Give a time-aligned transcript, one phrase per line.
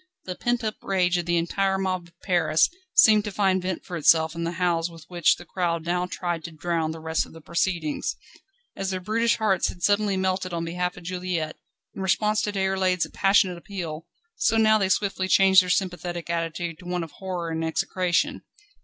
[0.25, 3.95] The pent up rage of the entire mob of Paris seemed to find vent for
[3.95, 7.33] itself in the howls with which the crowd now tried to drown the rest of
[7.33, 8.15] the proceedings.
[8.75, 11.57] As their brutish hearts had been suddenly melted on behalf of Juliette,
[11.93, 16.85] in response to Déroulède's passionate appeal, so now they swiftly changed their sympathetic attitude to
[16.85, 18.41] one of horror and execration.